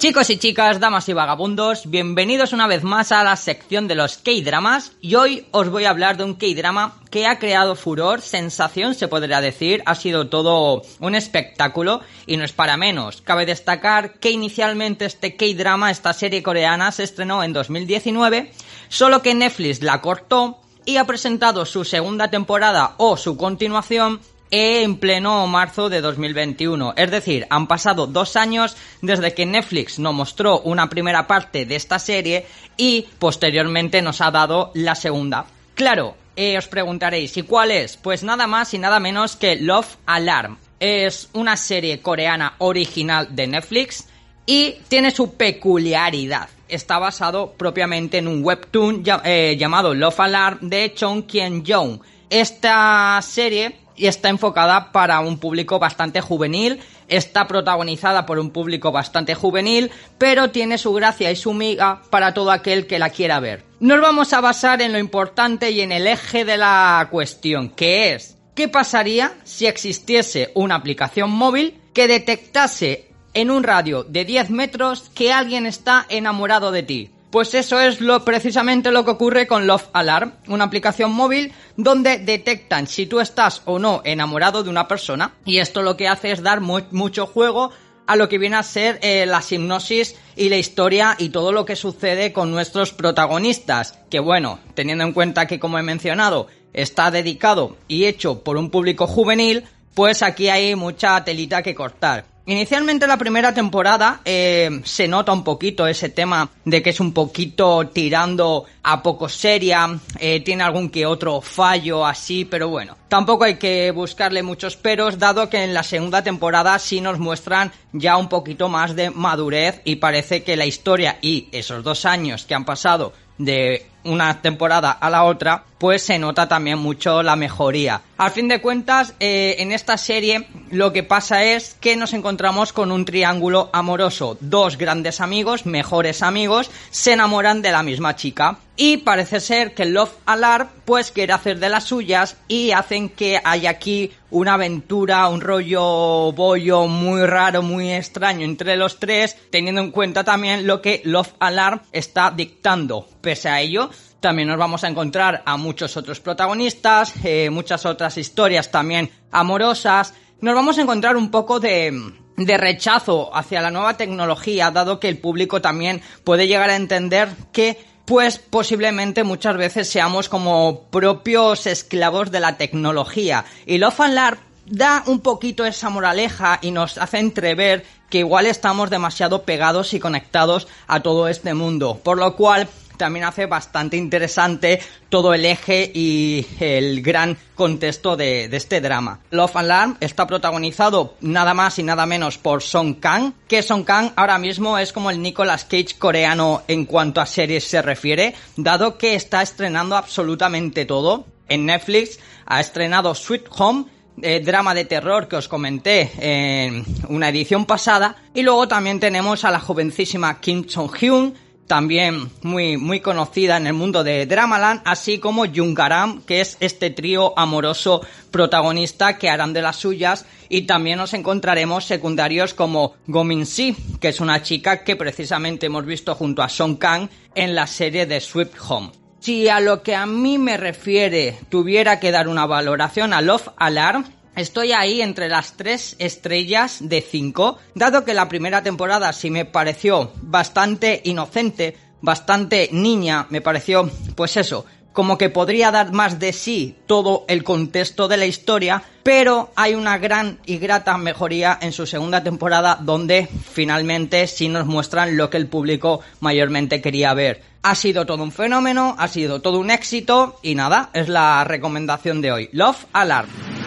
[0.04, 4.18] Chicos y chicas, damas y vagabundos, bienvenidos una vez más a la sección de los
[4.18, 8.96] K-dramas y hoy os voy a hablar de un K-drama que ha creado furor, sensación
[8.96, 13.22] se podría decir, ha sido todo un espectáculo y no es para menos.
[13.22, 18.52] Cabe destacar que inicialmente este K-drama, esta serie coreana, se estrenó en 2019,
[18.90, 24.20] solo que Netflix la cortó y ha presentado su segunda temporada o su continuación
[24.56, 26.94] en pleno marzo de 2021.
[26.96, 31.76] Es decir, han pasado dos años desde que Netflix nos mostró una primera parte de
[31.76, 32.46] esta serie
[32.78, 35.48] y posteriormente nos ha dado la segunda.
[35.74, 37.98] Claro, eh, os preguntaréis, ¿y cuál es?
[37.98, 40.60] Pues nada más y nada menos que Love Alarm.
[40.80, 44.08] Es una serie coreana original de Netflix
[44.46, 46.48] y tiene su peculiaridad.
[46.68, 52.02] Está basado propiamente en un webtoon eh, llamado Love Alarm de Chong Kien-jong.
[52.30, 58.92] Esta serie y está enfocada para un público bastante juvenil, está protagonizada por un público
[58.92, 63.40] bastante juvenil, pero tiene su gracia y su miga para todo aquel que la quiera
[63.40, 63.64] ver.
[63.80, 68.14] Nos vamos a basar en lo importante y en el eje de la cuestión, que
[68.14, 74.50] es ¿qué pasaría si existiese una aplicación móvil que detectase en un radio de 10
[74.52, 77.12] metros que alguien está enamorado de ti?
[77.34, 82.20] Pues eso es lo precisamente lo que ocurre con Love Alarm, una aplicación móvil donde
[82.20, 86.32] detectan si tú estás o no enamorado de una persona y esto lo que hace
[86.32, 87.72] es dar mucho juego
[88.06, 91.66] a lo que viene a ser eh, la hipnosis y la historia y todo lo
[91.66, 93.98] que sucede con nuestros protagonistas.
[94.12, 98.70] Que bueno, teniendo en cuenta que como he mencionado está dedicado y hecho por un
[98.70, 99.64] público juvenil,
[99.96, 102.33] pues aquí hay mucha telita que cortar.
[102.46, 107.14] Inicialmente la primera temporada eh, se nota un poquito ese tema de que es un
[107.14, 113.46] poquito tirando a poco seria, eh, tiene algún que otro fallo así, pero bueno, tampoco
[113.46, 118.18] hay que buscarle muchos peros, dado que en la segunda temporada sí nos muestran ya
[118.18, 122.56] un poquito más de madurez y parece que la historia y esos dos años que
[122.56, 128.04] han pasado de una temporada a la otra, pues se nota también mucho la mejoría.
[128.18, 132.72] Al fin de cuentas, eh, en esta serie lo que pasa es que nos encontramos
[132.72, 134.38] con un triángulo amoroso.
[134.40, 138.60] Dos grandes amigos, mejores amigos, se enamoran de la misma chica.
[138.78, 143.42] Y parece ser que Love Alarm pues quiere hacer de las suyas y hacen que
[143.44, 149.82] haya aquí una aventura, un rollo bollo muy raro, muy extraño entre los tres, teniendo
[149.82, 153.06] en cuenta también lo que Love Alarm está dictando.
[153.22, 153.90] Pese a ello,
[154.24, 160.14] también nos vamos a encontrar a muchos otros protagonistas, eh, muchas otras historias también amorosas.
[160.42, 165.10] Nos vamos a encontrar un poco de, de rechazo hacia la nueva tecnología, dado que
[165.10, 171.66] el público también puede llegar a entender que pues posiblemente muchas veces seamos como propios
[171.68, 173.46] esclavos de la tecnología.
[173.66, 178.90] Y Love and da un poquito esa moraleja y nos hace entrever que igual estamos
[178.90, 182.00] demasiado pegados y conectados a todo este mundo.
[182.04, 182.68] Por lo cual
[183.04, 189.20] también hace bastante interesante todo el eje y el gran contexto de, este drama.
[189.30, 194.12] Love Alarm está protagonizado nada más y nada menos por Song Kang, que Song Kang
[194.16, 198.98] ahora mismo es como el Nicolas Cage coreano en cuanto a series se refiere, dado
[198.98, 201.26] que está estrenando absolutamente todo.
[201.50, 203.88] En Netflix ha estrenado Sweet Home,
[204.22, 208.16] eh, drama de terror que os comenté en una edición pasada.
[208.34, 211.34] Y luego también tenemos a la jovencísima Kim Jong-hyun,
[211.68, 216.90] también muy, muy conocida en el mundo de Dramaland, así como Jungaram, que es este
[216.90, 223.46] trío amoroso protagonista que harán de las suyas, y también nos encontraremos secundarios como Gomin
[223.46, 227.68] Si, que es una chica que precisamente hemos visto junto a Song Kang en la
[227.68, 228.92] serie de Sweet Home.
[229.20, 233.50] Si a lo que a mí me refiere tuviera que dar una valoración a Love
[233.56, 239.30] Alarm, Estoy ahí entre las tres estrellas de cinco, dado que la primera temporada sí
[239.30, 246.20] me pareció bastante inocente, bastante niña, me pareció, pues eso, como que podría dar más
[246.20, 251.58] de sí todo el contexto de la historia, pero hay una gran y grata mejoría
[251.62, 257.14] en su segunda temporada donde finalmente sí nos muestran lo que el público mayormente quería
[257.14, 257.42] ver.
[257.62, 262.22] Ha sido todo un fenómeno, ha sido todo un éxito y nada, es la recomendación
[262.22, 262.50] de hoy.
[262.52, 263.63] Love Alarm.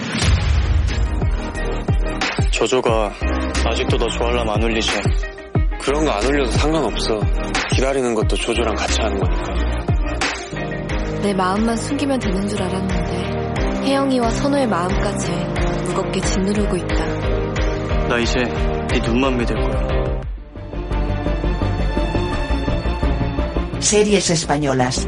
[2.57, 3.13] 조조가
[3.67, 4.91] 아직도 너 좋아하려면 안 울리지?
[5.79, 7.21] 그런 거 안 울려도 상관없어.
[7.75, 9.45] 기다리는 것도 조조랑 같이 하는 거니까.
[11.21, 15.31] 내 마음만 숨기면 되는 줄 알았는데 혜영이와 선우의 마음까지
[15.85, 17.05] 무겁게 짓누르고 있다.
[18.09, 19.87] 나 이제 네 눈만 믿을 거야.
[23.79, 25.07] Series españolas.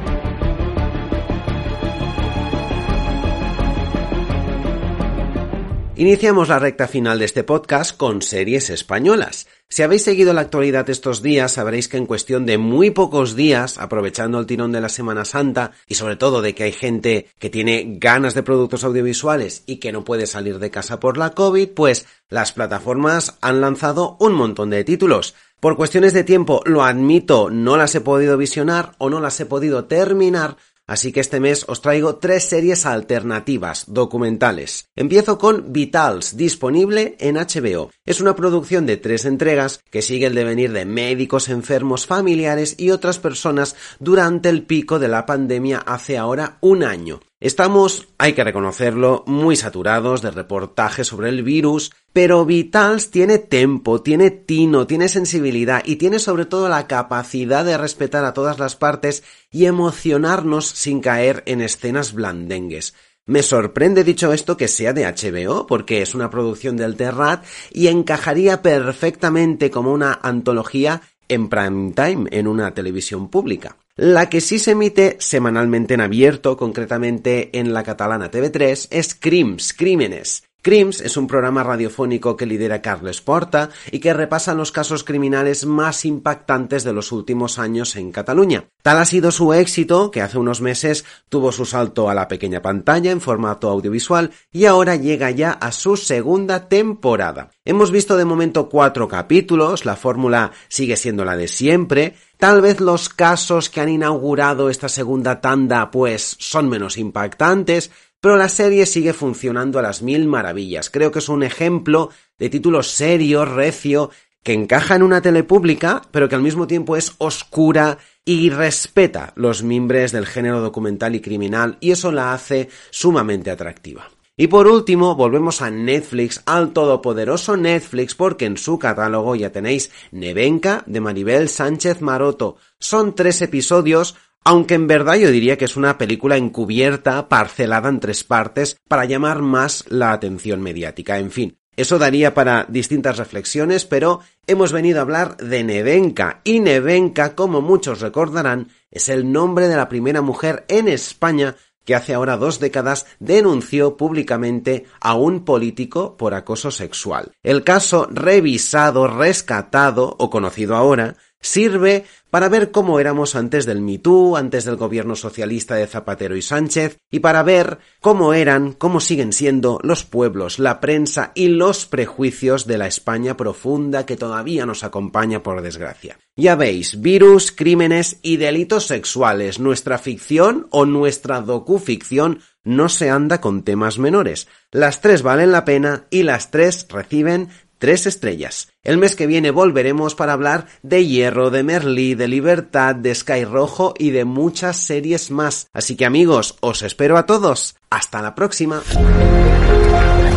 [5.99, 9.49] Iniciamos la recta final de este podcast con series españolas.
[9.69, 13.79] Si habéis seguido la actualidad estos días, sabréis que en cuestión de muy pocos días,
[13.79, 17.51] aprovechando el tirón de la Semana Santa y sobre todo de que hay gente que
[17.51, 21.71] tiene ganas de productos audiovisuales y que no puede salir de casa por la COVID,
[21.71, 25.35] pues las plataformas han lanzado un montón de títulos.
[25.59, 29.47] Por cuestiones de tiempo, lo admito, no las he podido visionar o no las he
[29.47, 34.87] podido terminar, Así que este mes os traigo tres series alternativas, documentales.
[34.97, 37.91] Empiezo con Vitals, disponible en HBO.
[38.07, 42.91] Es una producción de tres entregas que sigue el devenir de médicos enfermos familiares y
[42.91, 47.21] otras personas durante el pico de la pandemia hace ahora un año.
[47.41, 54.03] Estamos, hay que reconocerlo, muy saturados de reportajes sobre el virus, pero Vitals tiene tempo,
[54.03, 58.75] tiene tino, tiene sensibilidad y tiene sobre todo la capacidad de respetar a todas las
[58.75, 59.23] partes
[59.53, 62.95] y emocionarnos sin caer en escenas blandengues.
[63.25, 67.87] Me sorprende dicho esto que sea de HBO, porque es una producción del Terrat y
[67.87, 73.77] encajaría perfectamente como una antología en prime time en una televisión pública.
[74.01, 79.75] La que sí se emite semanalmente en abierto, concretamente en la catalana TV3, es Crims,
[79.75, 85.03] Crímenes, Crims es un programa radiofónico que lidera Carles Porta y que repasa los casos
[85.03, 88.67] criminales más impactantes de los últimos años en Cataluña.
[88.83, 92.61] Tal ha sido su éxito que hace unos meses tuvo su salto a la pequeña
[92.61, 97.49] pantalla en formato audiovisual y ahora llega ya a su segunda temporada.
[97.65, 102.81] Hemos visto de momento cuatro capítulos, la fórmula sigue siendo la de siempre, Tal vez
[102.81, 108.87] los casos que han inaugurado esta segunda tanda pues son menos impactantes, pero la serie
[108.87, 110.91] sigue funcionando a las mil maravillas.
[110.91, 114.11] Creo que es un ejemplo de título serio, recio,
[114.43, 119.33] que encaja en una tele pública, pero que al mismo tiempo es oscura y respeta
[119.37, 124.09] los mimbres del género documental y criminal, y eso la hace sumamente atractiva.
[124.41, 129.91] Y por último, volvemos a Netflix, al todopoderoso Netflix, porque en su catálogo ya tenéis
[130.13, 132.57] Nevenka de Maribel Sánchez Maroto.
[132.79, 138.01] Son tres episodios aunque en verdad yo diría que es una película encubierta, parcelada en
[138.01, 141.19] tres partes, para llamar más la atención mediática.
[141.19, 146.61] En fin, eso daría para distintas reflexiones, pero hemos venido a hablar de Nevenka, y
[146.61, 151.55] Nevenka, como muchos recordarán, es el nombre de la primera mujer en España
[151.89, 157.33] que hace ahora dos décadas denunció públicamente a un político por acoso sexual.
[157.43, 164.37] El caso revisado, rescatado o conocido ahora sirve para ver cómo éramos antes del MeToo,
[164.37, 169.33] antes del gobierno socialista de Zapatero y Sánchez, y para ver cómo eran, cómo siguen
[169.33, 174.85] siendo los pueblos, la prensa y los prejuicios de la España profunda que todavía nos
[174.85, 176.19] acompaña por desgracia.
[176.37, 183.41] Ya veis, virus, crímenes y delitos sexuales, nuestra ficción o nuestra docuficción no se anda
[183.41, 184.47] con temas menores.
[184.71, 187.49] Las tres valen la pena y las tres reciben
[187.79, 188.69] tres estrellas.
[188.83, 193.45] El mes que viene volveremos para hablar de Hierro, de Merlí, de Libertad, de Sky
[193.45, 195.69] Rojo y de muchas series más.
[195.73, 197.77] Así que amigos, os espero a todos.
[197.91, 198.83] Hasta la próxima.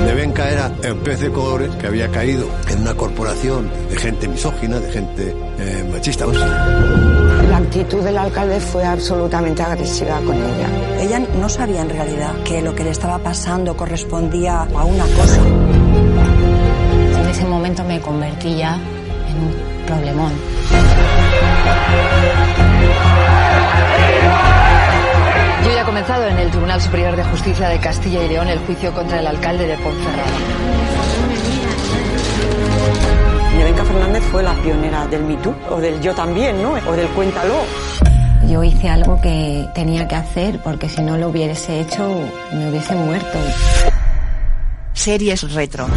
[0.06, 4.80] Nevenka era el pez de colores que había caído en una corporación de gente misógina,
[4.80, 6.26] de gente eh, machista.
[6.26, 11.00] La actitud del alcalde fue absolutamente agresiva con ella.
[11.00, 15.81] Ella no sabía en realidad que lo que le estaba pasando correspondía a una cosa
[17.32, 20.34] ese momento me convertí ya en un problemón.
[25.64, 28.60] Yo ya he comenzado en el Tribunal Superior de Justicia de Castilla y León el
[28.60, 30.26] juicio contra el alcalde de Ponferrada.
[33.56, 35.38] Nevenka Fernández fue la pionera del Me
[35.70, 36.74] o del Yo también, ¿no?
[36.86, 37.64] O del Cuéntalo.
[38.50, 42.10] Yo hice algo que tenía que hacer porque si no lo hubiese hecho
[42.52, 43.40] me hubiese muerto.
[44.94, 45.88] Series retro.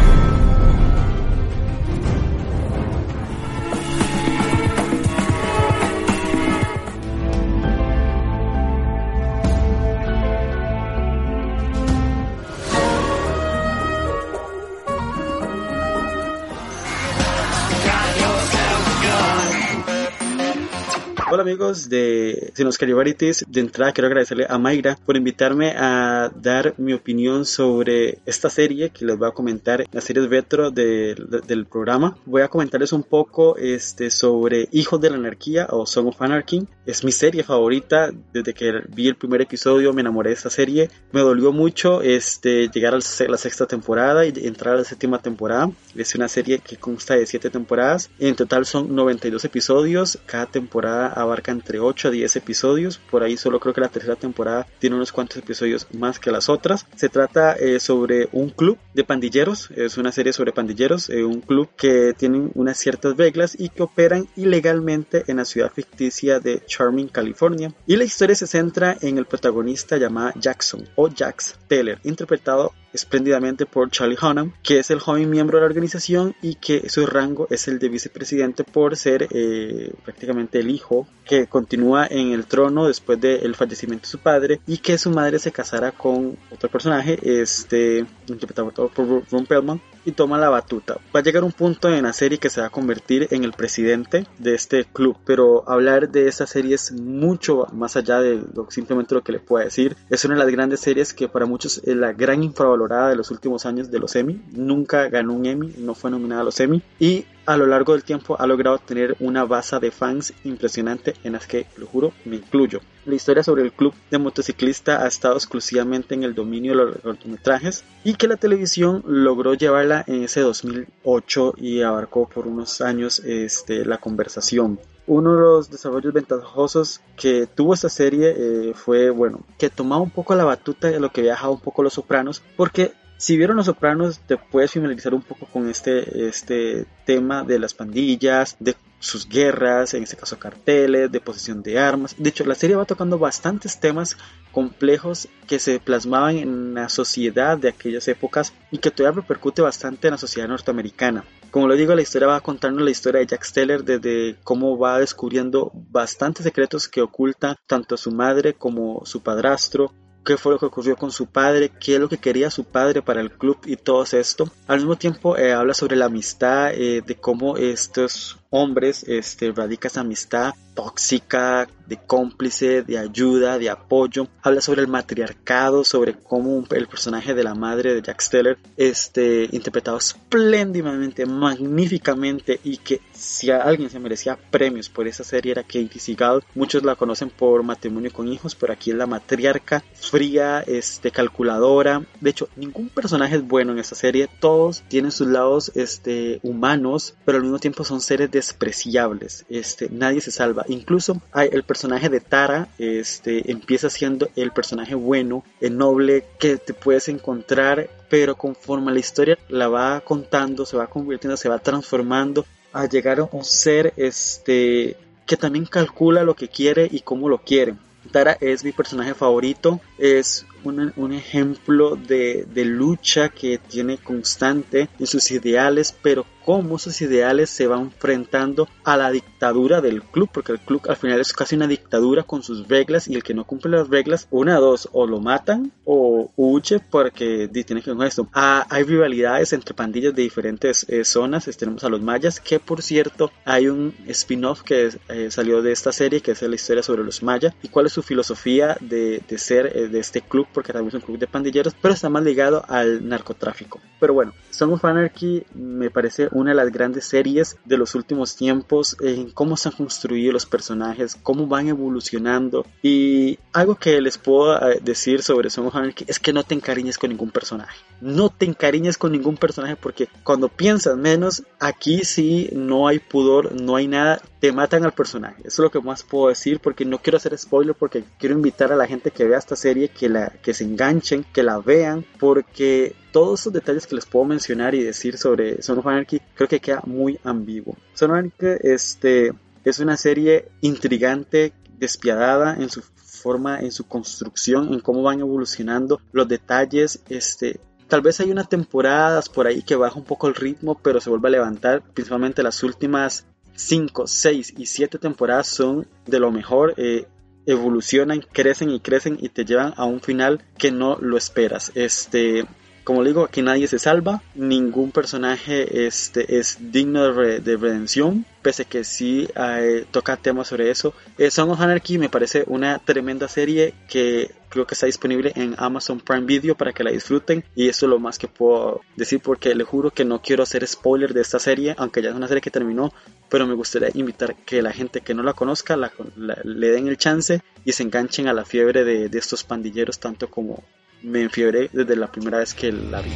[21.35, 23.43] Hola amigos de Sinos Varities.
[23.45, 28.91] De entrada quiero agradecerle a Mayra por invitarme a dar mi opinión sobre esta serie
[28.91, 32.17] que les voy a comentar, la serie retro del programa.
[32.25, 36.65] Voy a comentarles un poco este, sobre Hijos de la Anarquía o Song of Anarchy.
[36.85, 38.11] Es mi serie favorita.
[38.31, 40.89] Desde que vi el primer episodio me enamoré de esta serie.
[41.11, 45.69] Me dolió mucho este, llegar a la sexta temporada y entrar a la séptima temporada.
[45.95, 48.09] Es una serie que consta de siete temporadas.
[48.19, 50.17] En total son 92 episodios.
[50.25, 54.15] Cada temporada abarca entre 8 a 10 episodios, por ahí solo creo que la tercera
[54.15, 56.85] temporada tiene unos cuantos episodios más que las otras.
[56.95, 61.41] Se trata eh, sobre un club de pandilleros, es una serie sobre pandilleros, eh, un
[61.41, 66.63] club que tienen unas ciertas reglas y que operan ilegalmente en la ciudad ficticia de
[66.65, 67.73] Charming, California.
[67.85, 73.65] Y la historia se centra en el protagonista llamado Jackson o Jax Taylor, interpretado espléndidamente
[73.65, 77.47] por Charlie Hunnam, que es el joven miembro de la organización y que su rango
[77.49, 82.87] es el de vicepresidente por ser eh, prácticamente el hijo que continúa en el trono
[82.87, 87.19] después del fallecimiento de su padre y que su madre se casara con otro personaje,
[87.21, 90.97] este, interpretado por Ron Pellman, y toma la batuta.
[91.15, 93.53] Va a llegar un punto en la serie que se va a convertir en el
[93.53, 98.69] presidente de este club, pero hablar de esta serie es mucho más allá de lo,
[98.69, 99.95] simplemente lo que le puedo decir.
[100.09, 103.31] Es una de las grandes series que para muchos es la gran infravalorada de los
[103.31, 104.41] últimos años de los Emmy.
[104.51, 108.03] Nunca ganó un Emmy, no fue nominada a los Emmy y a lo largo del
[108.03, 112.37] tiempo ha logrado tener una base de fans impresionante en las que, lo juro, me
[112.37, 112.81] incluyo.
[113.05, 116.97] La historia sobre el club de motociclista ha estado exclusivamente en el dominio de los
[116.97, 123.19] cortometrajes y que la televisión logró llevarla en ese 2008 y abarcó por unos años
[123.19, 124.79] este, la conversación.
[125.07, 130.09] Uno de los desarrollos ventajosos que tuvo esta serie eh, fue, bueno, que tomaba un
[130.09, 133.67] poco la batuta de lo que viajaba un poco Los Sopranos, porque si vieron Los
[133.67, 139.29] Sopranos, te puedes familiarizar un poco con este, este tema de las pandillas, de sus
[139.29, 142.15] guerras, en este caso carteles, de posesión de armas.
[142.17, 144.17] De hecho, la serie va tocando bastantes temas
[144.51, 150.07] complejos que se plasmaban en la sociedad de aquellas épocas y que todavía repercute bastante
[150.07, 151.23] en la sociedad norteamericana.
[151.51, 154.99] Como lo digo, la historia va contando la historia de Jack Steller desde cómo va
[154.99, 159.93] descubriendo bastantes secretos que oculta tanto a su madre como su padrastro,
[160.25, 163.01] qué fue lo que ocurrió con su padre, qué es lo que quería su padre
[163.01, 164.49] para el club y todo esto.
[164.67, 169.89] Al mismo tiempo eh, habla sobre la amistad, eh, de cómo estos hombres este, radica
[169.89, 174.27] esa amistad tóxica, de cómplice, de ayuda, de apoyo.
[174.41, 179.47] Habla sobre el matriarcado, sobre cómo el personaje de la madre de Jack Steller, este,
[179.51, 185.99] interpretado espléndidamente, magníficamente y que si alguien se merecía premios por esa serie era Katie
[185.99, 186.43] Seagal.
[186.53, 192.03] Muchos la conocen por matrimonio con hijos, pero aquí es la matriarca fría, este, calculadora.
[192.19, 194.27] De hecho, ningún personaje es bueno en esta serie.
[194.39, 199.45] Todos tienen sus lados este, humanos, pero al mismo tiempo son seres despreciables.
[199.49, 200.65] Este, nadie se salva.
[200.67, 206.57] Incluso hay el personaje de Tara este, empieza siendo el personaje bueno, el noble que
[206.57, 211.59] te puedes encontrar, pero conforme la historia la va contando, se va convirtiendo, se va
[211.59, 217.29] transformando a llegar a un ser este, que también calcula lo que quiere y cómo
[217.29, 217.75] lo quiere.
[218.11, 225.07] Tara es mi personaje favorito, es un, ejemplo de, de, lucha que tiene constante en
[225.07, 230.51] sus ideales, pero cómo sus ideales se van enfrentando a la dictadura del club, porque
[230.51, 233.45] el club al final es casi una dictadura con sus reglas y el que no
[233.45, 238.07] cumple las reglas, una dos, o lo matan o huye porque tiene que ver con
[238.07, 238.29] esto.
[238.33, 242.83] Ah, hay rivalidades entre pandillas de diferentes eh, zonas, tenemos a los mayas, que por
[242.83, 247.03] cierto hay un spin-off que eh, salió de esta serie, que es la historia sobre
[247.03, 250.73] los mayas, y cuál es su filosofía de, de ser eh, de este club, porque
[250.73, 253.79] también es un club de pandilleros, pero está más ligado al narcotráfico.
[253.99, 258.35] Pero bueno, Song of Anarchy me parece una de las grandes series de los últimos
[258.35, 264.17] tiempos en cómo se han construido los personajes, cómo van evolucionando y algo que les
[264.17, 267.77] puedo eh, decir sobre Song of Anarchy es que no te encariñes con ningún personaje.
[267.99, 273.59] No te encariñes con ningún personaje porque cuando piensas menos, aquí sí no hay pudor,
[273.59, 275.41] no hay nada, te matan al personaje.
[275.41, 278.71] Eso es lo que más puedo decir porque no quiero hacer spoiler porque quiero invitar
[278.71, 282.05] a la gente que vea esta serie que la que se enganchen, que la vean
[282.19, 286.47] porque todos esos detalles que les puedo mencionar y decir sobre Son of Anarchy creo
[286.47, 287.75] que queda muy ambiguo.
[287.93, 289.33] Son of Anarchy este,
[289.63, 295.99] es una serie intrigante, despiadada en su forma, en su construcción, en cómo van evolucionando
[296.11, 300.33] los detalles, este, Tal vez hay unas temporadas por ahí que baja un poco el
[300.33, 301.83] ritmo, pero se vuelve a levantar.
[301.93, 306.73] Principalmente las últimas 5, 6 y 7 temporadas son de lo mejor.
[306.77, 307.07] Eh,
[307.45, 311.71] evolucionan, crecen y crecen y te llevan a un final que no lo esperas.
[311.75, 312.45] Este,
[312.85, 318.83] como digo, aquí nadie se salva, ningún personaje este, es digno de, redención, pese que
[318.83, 320.93] sí eh, toca temas sobre eso.
[321.17, 325.53] Eh, Song of Anarchy me parece una tremenda serie que creo que está disponible en
[325.57, 329.19] Amazon Prime Video para que la disfruten y eso es lo más que puedo decir
[329.19, 332.29] porque le juro que no quiero hacer spoiler de esta serie, aunque ya es una
[332.29, 332.93] serie que terminó,
[333.29, 335.75] pero me gustaría invitar que la gente que no la conozca
[336.15, 340.29] le den el chance y se enganchen a la fiebre de, de estos pandilleros tanto
[340.29, 340.63] como
[341.03, 343.11] me enfiebré desde la primera vez que la vi.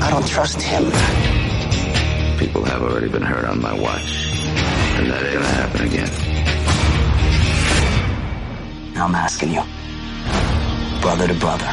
[0.00, 0.84] I don't trust him.
[2.38, 4.36] People have already been hurt on my watch,
[4.98, 6.33] and that ain't gonna happen again.
[8.96, 9.62] I'm asking you,
[11.02, 11.66] brother to brother,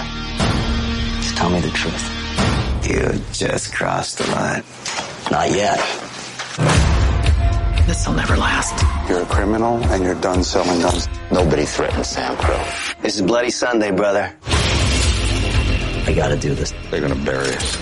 [1.22, 2.10] just tell me the truth.
[2.84, 4.64] You just crossed the line.
[5.30, 5.78] Not yet.
[7.86, 8.84] This'll never last.
[9.08, 11.08] You're a criminal and you're done selling guns.
[11.32, 12.64] Nobody threatens Sam Crow.
[13.02, 14.34] This is Bloody Sunday, brother.
[16.08, 16.74] I gotta do this.
[16.90, 17.76] They're gonna bury us.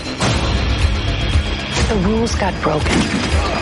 [1.88, 3.59] The rules got broken.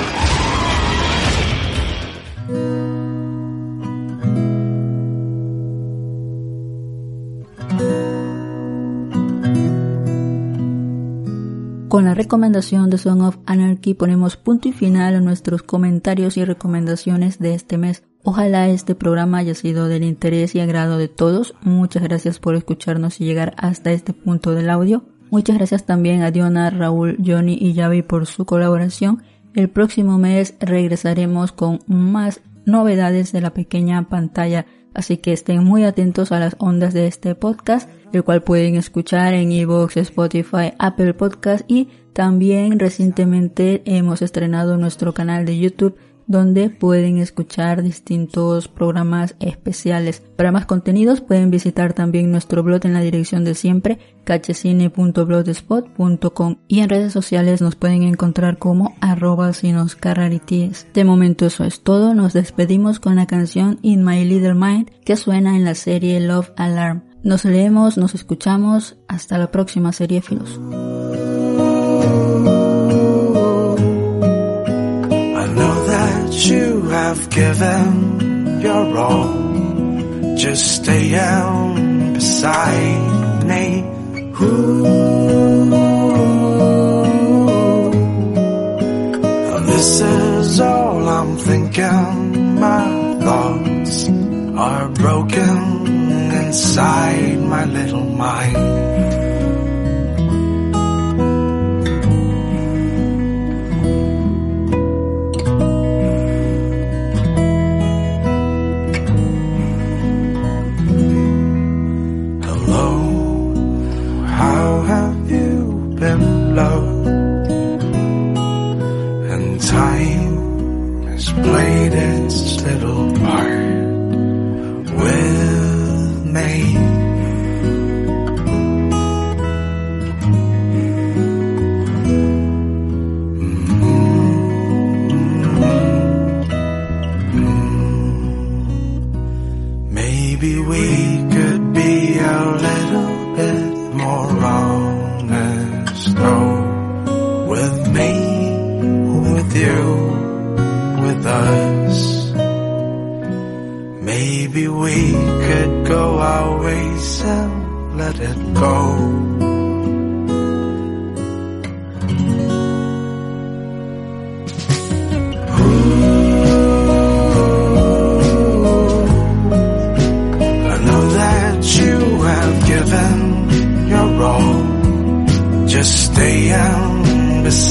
[11.88, 16.44] Con la recomendación de Song of Anarchy ponemos punto y final a nuestros comentarios y
[16.44, 18.02] recomendaciones de este mes.
[18.22, 21.54] Ojalá este programa haya sido del interés y agrado de todos.
[21.62, 25.04] Muchas gracias por escucharnos y llegar hasta este punto del audio.
[25.30, 29.22] Muchas gracias también a Diona, Raúl, Johnny y Yavi por su colaboración.
[29.54, 35.84] El próximo mes regresaremos con más novedades de la pequeña pantalla, así que estén muy
[35.84, 41.14] atentos a las ondas de este podcast, el cual pueden escuchar en iVoox, Spotify, Apple
[41.14, 45.96] Podcast y también recientemente hemos estrenado nuestro canal de YouTube
[46.28, 50.22] donde pueden escuchar distintos programas especiales.
[50.36, 56.78] Para más contenidos pueden visitar también nuestro blog en la dirección de siempre, cachecine.blogspot.com y
[56.80, 60.86] en redes sociales nos pueden encontrar como arroba sinoscarrarities.
[60.94, 65.16] De momento eso es todo, nos despedimos con la canción In My Little Mind que
[65.16, 67.02] suena en la serie Love Alarm.
[67.22, 70.60] Nos leemos, nos escuchamos, hasta la próxima serie Filos.
[76.48, 80.36] You have given your all.
[80.36, 83.84] Just staying beside me.
[84.40, 85.28] Ooh.
[89.66, 92.54] this is all I'm thinking.
[92.58, 92.84] My
[93.20, 94.08] thoughts
[94.56, 95.86] are broken
[96.32, 99.07] inside my little mind.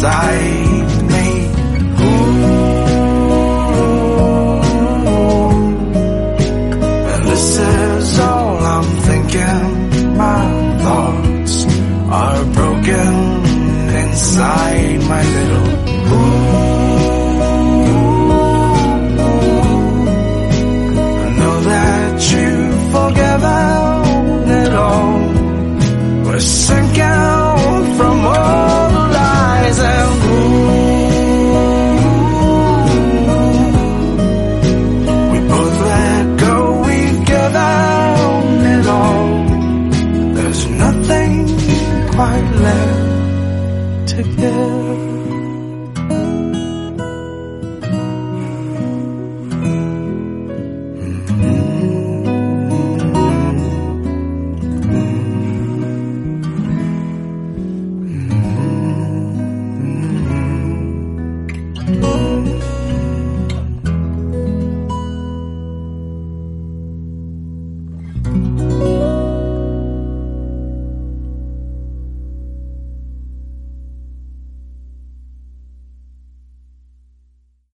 [0.08, 0.77] light.